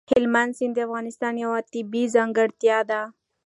هلمند 0.13 0.51
سیند 0.57 0.75
د 0.75 0.79
افغانستان 0.87 1.33
یوه 1.43 1.59
طبیعي 1.71 2.07
ځانګړتیا 2.15 2.77
ده. 2.89 3.01